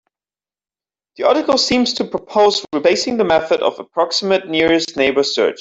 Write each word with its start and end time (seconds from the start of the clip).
The 1.17 1.27
article 1.27 1.59
seems 1.59 1.93
to 1.93 2.03
propose 2.03 2.65
replacing 2.73 3.17
the 3.17 3.23
method 3.23 3.59
of 3.61 3.77
approximate 3.79 4.47
nearest 4.47 4.97
neighbor 4.97 5.21
search. 5.21 5.49